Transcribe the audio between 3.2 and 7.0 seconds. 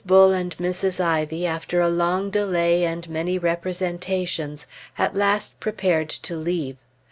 representations, at last prepared to leave.